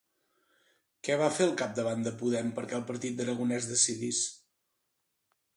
[1.07, 4.27] Què va fer el capdavant de Podem perquè el partit d'Aragonès decidís?